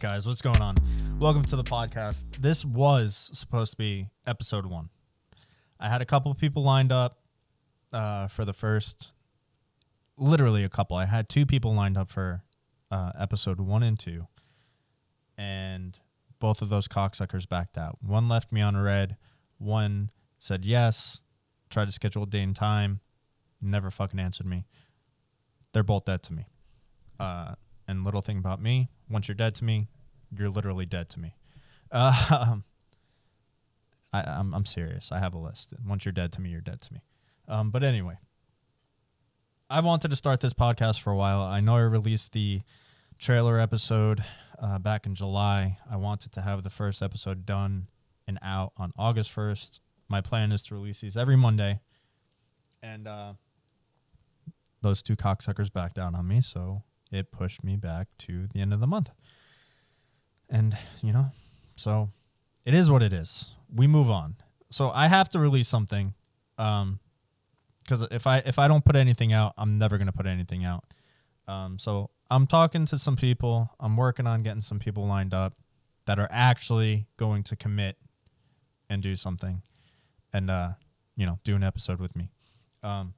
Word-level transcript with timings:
guys? 0.00 0.24
What's 0.24 0.40
going 0.40 0.62
on? 0.62 0.76
Welcome 1.18 1.42
to 1.42 1.56
the 1.56 1.62
podcast. 1.62 2.38
This 2.38 2.64
was 2.64 3.28
supposed 3.34 3.72
to 3.72 3.76
be 3.76 4.08
episode 4.26 4.64
one. 4.64 4.88
I 5.78 5.90
had 5.90 6.00
a 6.00 6.06
couple 6.06 6.32
of 6.32 6.38
people 6.38 6.62
lined 6.62 6.90
up 6.90 7.18
uh, 7.92 8.26
for 8.26 8.46
the 8.46 8.54
first, 8.54 9.12
literally 10.16 10.64
a 10.64 10.70
couple. 10.70 10.96
I 10.96 11.04
had 11.04 11.28
two 11.28 11.44
people 11.44 11.74
lined 11.74 11.98
up 11.98 12.08
for 12.08 12.44
uh, 12.90 13.12
episode 13.18 13.60
one 13.60 13.82
and 13.82 13.98
two, 13.98 14.26
and 15.36 15.98
both 16.38 16.62
of 16.62 16.70
those 16.70 16.88
cocksuckers 16.88 17.46
backed 17.46 17.76
out. 17.76 17.98
One 18.00 18.26
left 18.26 18.52
me 18.52 18.62
on 18.62 18.78
red. 18.78 19.18
One 19.58 20.10
said 20.38 20.64
yes, 20.64 21.20
tried 21.68 21.86
to 21.86 21.92
schedule 21.92 22.22
a 22.22 22.26
day 22.26 22.40
and 22.40 22.56
time, 22.56 23.00
never 23.60 23.90
fucking 23.90 24.18
answered 24.18 24.46
me. 24.46 24.64
They're 25.74 25.82
both 25.82 26.06
dead 26.06 26.22
to 26.22 26.32
me. 26.32 26.46
Uh, 27.18 27.56
and 27.90 28.04
little 28.04 28.22
thing 28.22 28.38
about 28.38 28.62
me, 28.62 28.88
once 29.10 29.26
you're 29.26 29.34
dead 29.34 29.54
to 29.56 29.64
me, 29.64 29.88
you're 30.30 30.48
literally 30.48 30.86
dead 30.86 31.08
to 31.10 31.18
me. 31.18 31.34
Uh, 31.90 32.56
I, 34.12 34.22
I'm, 34.22 34.54
I'm 34.54 34.64
serious. 34.64 35.10
I 35.10 35.18
have 35.18 35.34
a 35.34 35.38
list. 35.38 35.74
Once 35.84 36.04
you're 36.04 36.12
dead 36.12 36.30
to 36.32 36.40
me, 36.40 36.50
you're 36.50 36.60
dead 36.60 36.80
to 36.82 36.94
me. 36.94 37.00
Um, 37.48 37.72
but 37.72 37.82
anyway, 37.82 38.18
I've 39.68 39.84
wanted 39.84 40.08
to 40.10 40.16
start 40.16 40.38
this 40.38 40.54
podcast 40.54 41.00
for 41.00 41.10
a 41.12 41.16
while. 41.16 41.42
I 41.42 41.58
know 41.58 41.74
I 41.74 41.80
released 41.80 42.32
the 42.32 42.62
trailer 43.18 43.58
episode 43.58 44.22
uh, 44.62 44.78
back 44.78 45.04
in 45.04 45.16
July. 45.16 45.78
I 45.90 45.96
wanted 45.96 46.30
to 46.32 46.42
have 46.42 46.62
the 46.62 46.70
first 46.70 47.02
episode 47.02 47.44
done 47.44 47.88
and 48.26 48.38
out 48.40 48.72
on 48.76 48.92
August 48.96 49.34
1st. 49.34 49.80
My 50.08 50.20
plan 50.20 50.52
is 50.52 50.62
to 50.64 50.74
release 50.74 51.00
these 51.00 51.16
every 51.16 51.36
Monday. 51.36 51.80
And 52.80 53.08
uh, 53.08 53.32
those 54.80 55.02
two 55.02 55.16
cocksuckers 55.16 55.72
backed 55.72 55.98
out 55.98 56.14
on 56.14 56.28
me, 56.28 56.40
so 56.40 56.84
it 57.10 57.32
pushed 57.32 57.64
me 57.64 57.76
back 57.76 58.08
to 58.18 58.48
the 58.52 58.60
end 58.60 58.72
of 58.72 58.80
the 58.80 58.86
month. 58.86 59.10
And, 60.48 60.76
you 61.02 61.12
know, 61.12 61.32
so 61.76 62.10
it 62.64 62.74
is 62.74 62.90
what 62.90 63.02
it 63.02 63.12
is. 63.12 63.50
We 63.72 63.86
move 63.86 64.10
on. 64.10 64.36
So 64.70 64.90
I 64.90 65.08
have 65.08 65.28
to 65.30 65.38
release 65.38 65.68
something. 65.68 66.14
Um, 66.58 67.00
because 67.90 68.06
if 68.12 68.26
I 68.26 68.38
if 68.38 68.58
I 68.58 68.68
don't 68.68 68.84
put 68.84 68.94
anything 68.94 69.32
out, 69.32 69.54
I'm 69.58 69.76
never 69.78 69.98
gonna 69.98 70.12
put 70.12 70.26
anything 70.26 70.64
out. 70.64 70.84
Um, 71.48 71.76
so 71.78 72.10
I'm 72.30 72.46
talking 72.46 72.86
to 72.86 72.98
some 72.98 73.16
people. 73.16 73.70
I'm 73.80 73.96
working 73.96 74.26
on 74.26 74.42
getting 74.44 74.60
some 74.60 74.78
people 74.78 75.06
lined 75.06 75.34
up 75.34 75.54
that 76.06 76.18
are 76.18 76.28
actually 76.30 77.08
going 77.16 77.42
to 77.44 77.56
commit 77.56 77.96
and 78.88 79.02
do 79.02 79.16
something, 79.16 79.62
and 80.32 80.50
uh, 80.50 80.70
you 81.16 81.26
know, 81.26 81.40
do 81.42 81.56
an 81.56 81.64
episode 81.64 81.98
with 81.98 82.14
me. 82.14 82.30
Um, 82.84 83.14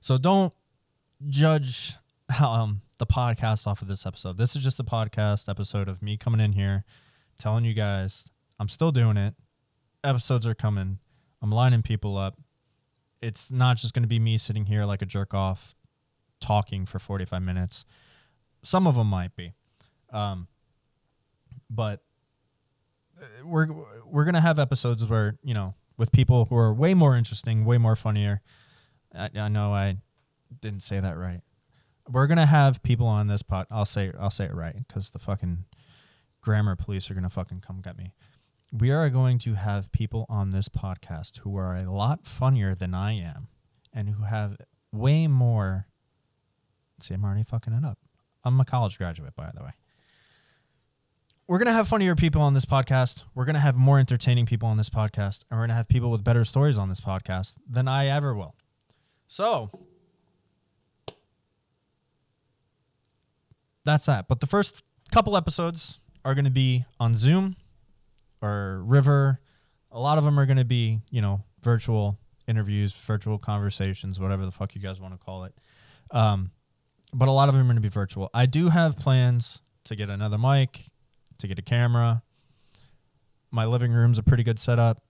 so 0.00 0.16
don't 0.16 0.54
judge 1.28 1.94
um, 2.40 2.82
the 2.98 3.06
podcast 3.06 3.66
off 3.66 3.82
of 3.82 3.88
this 3.88 4.06
episode. 4.06 4.36
This 4.36 4.54
is 4.54 4.62
just 4.62 4.78
a 4.78 4.84
podcast 4.84 5.48
episode 5.48 5.88
of 5.88 6.02
me 6.02 6.16
coming 6.16 6.40
in 6.40 6.52
here, 6.52 6.84
telling 7.38 7.64
you 7.64 7.74
guys 7.74 8.30
I'm 8.58 8.68
still 8.68 8.92
doing 8.92 9.16
it. 9.16 9.34
Episodes 10.04 10.46
are 10.46 10.54
coming. 10.54 10.98
I'm 11.42 11.50
lining 11.50 11.82
people 11.82 12.16
up. 12.16 12.38
It's 13.20 13.50
not 13.50 13.78
just 13.78 13.94
going 13.94 14.02
to 14.02 14.08
be 14.08 14.18
me 14.18 14.38
sitting 14.38 14.66
here 14.66 14.84
like 14.84 15.02
a 15.02 15.06
jerk 15.06 15.34
off 15.34 15.74
talking 16.40 16.86
for 16.86 16.98
45 16.98 17.42
minutes. 17.42 17.84
Some 18.62 18.86
of 18.86 18.94
them 18.94 19.08
might 19.08 19.34
be. 19.34 19.54
Um, 20.12 20.48
but 21.68 22.02
uh, 23.20 23.46
we're 23.46 23.68
we're 24.06 24.24
going 24.24 24.34
to 24.34 24.40
have 24.40 24.58
episodes 24.58 25.04
where, 25.06 25.38
you 25.42 25.54
know, 25.54 25.74
with 25.96 26.12
people 26.12 26.46
who 26.46 26.56
are 26.56 26.72
way 26.72 26.94
more 26.94 27.16
interesting, 27.16 27.64
way 27.64 27.78
more 27.78 27.96
funnier. 27.96 28.40
I, 29.14 29.30
I 29.36 29.48
know 29.48 29.72
I 29.72 29.98
didn't 30.60 30.80
say 30.80 31.00
that 31.00 31.16
right 31.16 31.40
we're 32.10 32.26
gonna 32.26 32.46
have 32.46 32.82
people 32.82 33.06
on 33.06 33.26
this 33.28 33.42
pod. 33.42 33.66
I'll 33.70 33.86
say 33.86 34.12
I'll 34.18 34.30
say 34.30 34.44
it 34.44 34.54
right 34.54 34.76
because 34.86 35.10
the 35.10 35.18
fucking 35.18 35.64
grammar 36.40 36.76
police 36.76 37.10
are 37.10 37.14
gonna 37.14 37.30
fucking 37.30 37.60
come 37.60 37.80
get 37.80 37.96
me. 37.96 38.14
We 38.72 38.90
are 38.90 39.10
going 39.10 39.38
to 39.40 39.54
have 39.54 39.90
people 39.90 40.26
on 40.28 40.50
this 40.50 40.68
podcast 40.68 41.38
who 41.38 41.56
are 41.56 41.76
a 41.76 41.90
lot 41.90 42.26
funnier 42.26 42.74
than 42.74 42.94
I 42.94 43.12
am, 43.12 43.48
and 43.92 44.10
who 44.10 44.24
have 44.24 44.56
way 44.92 45.26
more. 45.26 45.86
See, 47.00 47.14
I'm 47.14 47.24
already 47.24 47.42
fucking 47.42 47.72
it 47.72 47.84
up. 47.84 47.98
I'm 48.44 48.60
a 48.60 48.64
college 48.64 48.98
graduate, 48.98 49.34
by 49.34 49.50
the 49.54 49.62
way. 49.62 49.72
We're 51.46 51.58
gonna 51.58 51.72
have 51.72 51.88
funnier 51.88 52.14
people 52.14 52.42
on 52.42 52.54
this 52.54 52.64
podcast. 52.64 53.24
We're 53.34 53.44
gonna 53.44 53.58
have 53.58 53.74
more 53.74 53.98
entertaining 53.98 54.46
people 54.46 54.68
on 54.68 54.76
this 54.76 54.90
podcast, 54.90 55.44
and 55.50 55.58
we're 55.58 55.64
gonna 55.64 55.74
have 55.74 55.88
people 55.88 56.10
with 56.10 56.22
better 56.22 56.44
stories 56.44 56.78
on 56.78 56.88
this 56.88 57.00
podcast 57.00 57.56
than 57.68 57.88
I 57.88 58.06
ever 58.06 58.34
will. 58.34 58.54
So 59.26 59.70
that's 63.84 64.06
that. 64.06 64.28
But 64.28 64.40
the 64.40 64.46
first 64.46 64.82
couple 65.10 65.36
episodes 65.36 66.00
are 66.24 66.34
going 66.34 66.44
to 66.44 66.50
be 66.50 66.84
on 66.98 67.14
Zoom 67.14 67.56
or 68.42 68.82
River. 68.84 69.40
A 69.90 70.00
lot 70.00 70.18
of 70.18 70.24
them 70.24 70.38
are 70.38 70.46
going 70.46 70.58
to 70.58 70.64
be, 70.64 71.00
you 71.10 71.20
know, 71.20 71.42
virtual 71.62 72.18
interviews, 72.46 72.92
virtual 72.92 73.38
conversations, 73.38 74.18
whatever 74.20 74.44
the 74.44 74.52
fuck 74.52 74.74
you 74.74 74.80
guys 74.80 75.00
want 75.00 75.14
to 75.14 75.18
call 75.18 75.44
it. 75.44 75.54
Um, 76.10 76.50
but 77.12 77.28
a 77.28 77.32
lot 77.32 77.48
of 77.48 77.54
them 77.54 77.62
are 77.62 77.66
going 77.66 77.76
to 77.76 77.82
be 77.82 77.88
virtual. 77.88 78.30
I 78.34 78.46
do 78.46 78.68
have 78.68 78.96
plans 78.96 79.62
to 79.84 79.96
get 79.96 80.10
another 80.10 80.38
mic, 80.38 80.90
to 81.38 81.48
get 81.48 81.58
a 81.58 81.62
camera. 81.62 82.22
My 83.50 83.64
living 83.64 83.92
room's 83.92 84.18
a 84.18 84.22
pretty 84.22 84.42
good 84.42 84.58
setup. 84.58 85.02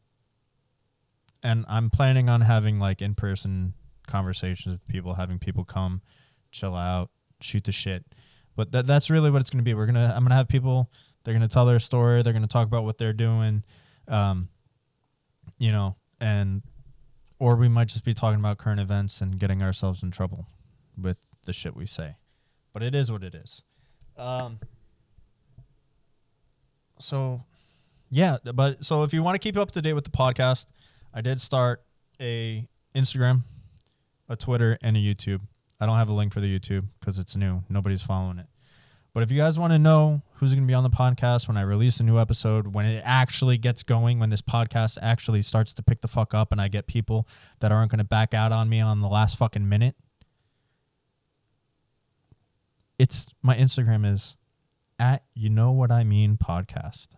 And 1.43 1.65
I'm 1.69 1.91
planning 1.91 2.29
on 2.29 2.43
having 2.43 2.79
like 2.79 3.01
in 3.01 3.15
person 3.15 3.75
conversations 4.07 4.73
with 4.75 4.87
people, 4.87 5.15
having 5.15 5.39
people 5.39 5.65
come, 5.65 6.03
chill 6.51 6.75
out, 6.75 7.11
shoot 7.41 7.65
the 7.65 7.73
shit. 7.73 8.05
But 8.61 8.73
that 8.73 8.87
that's 8.87 9.09
really 9.09 9.31
what 9.31 9.41
it's 9.41 9.49
going 9.49 9.61
to 9.61 9.65
be. 9.65 9.73
We're 9.73 9.87
gonna 9.87 10.13
I'm 10.15 10.23
gonna 10.23 10.35
have 10.35 10.47
people. 10.47 10.91
They're 11.25 11.33
gonna 11.33 11.49
tell 11.49 11.65
their 11.65 11.79
story. 11.79 12.23
They're 12.23 12.35
gonna 12.35 12.47
talk 12.47 12.67
about 12.67 12.85
what 12.85 12.99
they're 12.99 13.15
doing. 13.15 13.65
Um, 14.07 14.51
you 15.57 15.73
know, 15.73 15.97
and 16.21 16.61
or 17.39 17.57
we 17.57 17.71
might 17.71 17.89
just 17.89 18.05
be 18.05 18.13
talking 18.13 18.39
about 18.39 18.59
current 18.59 18.79
events 18.79 19.23
and 19.23 19.39
getting 19.39 19.63
ourselves 19.63 20.03
in 20.03 20.11
trouble 20.11 20.47
with 20.95 21.17
the 21.47 21.55
shit 21.55 21.75
we 21.75 21.87
say. 21.87 22.17
But 22.75 22.83
it 22.83 22.95
is 22.95 23.11
what 23.11 23.23
it 23.23 23.35
is. 23.35 23.63
Um, 24.19 24.61
so 26.99 27.45
yeah, 28.11 28.37
but 28.45 28.85
so 28.85 29.05
if 29.05 29.15
you 29.15 29.23
want 29.23 29.37
to 29.37 29.39
keep 29.39 29.57
up 29.57 29.71
to 29.71 29.81
date 29.81 29.95
with 29.95 30.05
the 30.05 30.11
podcast, 30.11 30.67
I 31.15 31.23
did 31.23 31.41
start 31.41 31.83
a 32.21 32.69
Instagram, 32.95 33.45
a 34.29 34.37
Twitter, 34.37 34.77
and 34.83 34.99
a 34.99 35.01
YouTube. 35.01 35.41
I 35.81 35.87
don't 35.87 35.97
have 35.97 36.11
a 36.11 36.13
link 36.13 36.35
for 36.35 36.41
the 36.41 36.59
YouTube 36.59 36.89
because 37.01 37.19
it's 37.19 37.35
new. 37.35 37.63
Nobody's 37.71 38.03
following 38.03 38.39
it. 38.39 38.50
But 39.13 39.23
if 39.23 39.33
you 39.33 39.39
guys 39.39 39.59
want 39.59 39.73
to 39.73 39.79
know 39.79 40.23
who's 40.35 40.53
going 40.55 40.63
to 40.63 40.69
be 40.69 40.75
on 40.75 40.85
the 40.85 40.91
podcast 40.91 41.49
when 41.49 41.57
I 41.57 41.63
release 41.63 41.99
a 41.99 42.05
new 42.05 42.19
episode, 42.19 42.75
when 42.75 42.87
it 42.87 43.03
actually 43.05 43.59
gets 43.59 43.83
going, 43.83 44.19
when 44.19 44.31
this 44.31 44.43
podcast 44.43 44.99
actually 45.03 45.43
starts 45.43 45.73
to 45.75 45.83
pick 45.83 46.01
the 46.01 46.09
fuck 46.09 46.33
up 46.33 46.53
and 46.53 46.61
I 46.61 46.69
get 46.69 46.87
people 46.87 47.27
that 47.59 47.73
aren't 47.73 47.91
going 47.91 47.99
to 47.99 48.05
back 48.05 48.35
out 48.35 48.53
on 48.53 48.69
me 48.69 48.81
on 48.81 49.01
the 49.01 49.09
last 49.09 49.37
fucking 49.37 49.69
minute, 49.69 49.97
it's 52.99 53.29
my 53.43 53.57
Instagram 53.57 54.11
is 54.11 54.37
at 54.99 55.25
you 55.35 55.49
know 55.49 55.73
what 55.73 55.91
I 55.91 56.05
mean 56.05 56.37
podcast. 56.37 57.09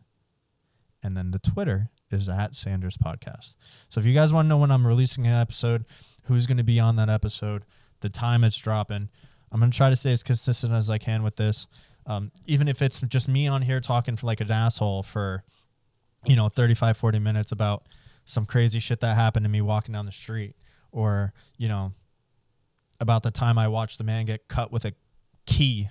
And 1.03 1.17
then 1.17 1.33
the 1.33 1.41
Twitter 1.41 1.91
is 2.11 2.29
at 2.29 2.55
Sanders 2.55 2.97
Podcast. 2.97 3.57
So 3.89 3.99
if 4.01 4.07
you 4.07 4.15
guys 4.15 4.33
want 4.33 4.47
to 4.47 4.49
know 4.51 4.59
when 4.59 4.71
I'm 4.71 4.87
releasing 4.87 5.27
an 5.27 5.33
episode, 5.33 5.85
who's 6.25 6.47
going 6.47 6.59
to 6.59 6.65
be 6.65 6.79
on 6.79 6.97
that 6.97 7.09
episode, 7.09 7.65
the 8.01 8.09
time 8.09 8.45
it's 8.45 8.57
dropping. 8.57 9.09
I'm 9.53 9.61
gonna 9.61 9.71
try 9.71 9.91
to 9.91 9.97
stay 9.97 10.13
as 10.13 10.23
consistent 10.23 10.73
as 10.73 10.91
I 10.91 10.99
can 10.99 11.23
with 11.23 11.37
this. 11.37 11.67
Um, 12.07 12.33
even 12.47 12.67
if 12.67 12.83
it's 12.83 13.01
just 13.03 13.29
me 13.29 13.47
on 13.47 13.63
here 13.63 13.81
talking 13.81 14.17
for 14.17 14.27
like 14.27 14.41
an 14.41 14.51
asshole 14.51 15.03
for, 15.03 15.45
you 16.25 16.35
know, 16.35 16.49
35, 16.49 16.97
40 16.97 17.19
minutes 17.21 17.53
about 17.53 17.87
some 18.25 18.47
crazy 18.47 18.81
shit 18.81 19.01
that 19.01 19.15
happened 19.15 19.45
to 19.45 19.51
me 19.51 19.61
walking 19.61 19.93
down 19.93 20.07
the 20.07 20.13
street, 20.13 20.57
or 20.91 21.33
you 21.59 21.69
know, 21.69 21.93
about 22.99 23.23
the 23.23 23.31
time 23.31 23.59
I 23.59 23.69
watched 23.69 23.99
the 23.99 24.05
man 24.05 24.25
get 24.25 24.49
cut 24.49 24.73
with 24.73 24.85
a 24.85 24.95
key 25.45 25.91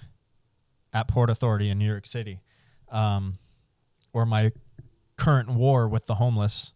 at 0.92 1.08
Port 1.08 1.30
Authority 1.30 1.70
in 1.70 1.78
New 1.78 1.88
York 1.88 2.08
City, 2.08 2.42
um, 2.90 3.38
or 4.12 4.26
my 4.26 4.52
current 5.18 5.50
war 5.50 5.88
with 5.88 6.08
the 6.08 6.16
homeless. 6.16 6.74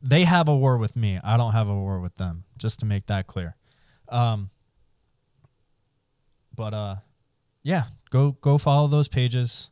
They 0.00 0.24
have 0.24 0.48
a 0.48 0.56
war 0.56 0.78
with 0.78 0.96
me. 0.96 1.18
I 1.22 1.36
don't 1.36 1.52
have 1.52 1.68
a 1.68 1.74
war 1.74 2.00
with 2.00 2.16
them. 2.16 2.44
Just 2.56 2.80
to 2.80 2.86
make 2.86 3.06
that 3.06 3.26
clear. 3.26 3.56
Um, 4.08 4.50
but 6.58 6.74
uh, 6.74 6.96
yeah, 7.62 7.84
go 8.10 8.32
go 8.32 8.58
follow 8.58 8.88
those 8.88 9.08
pages. 9.08 9.70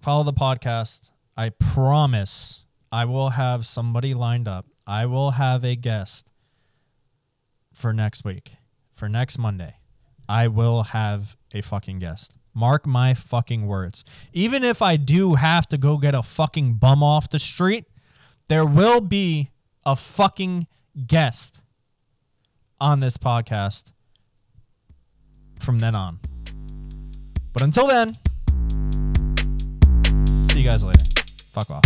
Follow 0.00 0.22
the 0.22 0.32
podcast. 0.32 1.10
I 1.36 1.50
promise 1.50 2.64
I 2.92 3.04
will 3.04 3.30
have 3.30 3.66
somebody 3.66 4.14
lined 4.14 4.46
up. 4.46 4.66
I 4.86 5.04
will 5.04 5.32
have 5.32 5.64
a 5.64 5.74
guest 5.74 6.30
for 7.74 7.92
next 7.92 8.24
week, 8.24 8.52
for 8.94 9.08
next 9.08 9.36
Monday. 9.36 9.74
I 10.28 10.46
will 10.46 10.84
have 10.84 11.36
a 11.52 11.60
fucking 11.60 11.98
guest. 11.98 12.38
Mark 12.54 12.86
my 12.86 13.12
fucking 13.12 13.66
words. 13.66 14.04
Even 14.32 14.62
if 14.62 14.80
I 14.80 14.96
do 14.96 15.34
have 15.34 15.66
to 15.68 15.76
go 15.76 15.98
get 15.98 16.14
a 16.14 16.22
fucking 16.22 16.74
bum 16.74 17.02
off 17.02 17.28
the 17.28 17.38
street, 17.38 17.86
there 18.48 18.64
will 18.64 19.00
be 19.00 19.50
a 19.84 19.96
fucking 19.96 20.68
guest 21.06 21.60
on 22.80 23.00
this 23.00 23.16
podcast 23.18 23.92
from 25.66 25.80
then 25.80 25.96
on. 25.96 26.20
But 27.52 27.62
until 27.62 27.88
then, 27.88 28.10
see 30.24 30.60
you 30.60 30.70
guys 30.70 30.84
later. 30.84 31.02
Fuck 31.50 31.70
off. 31.70 31.82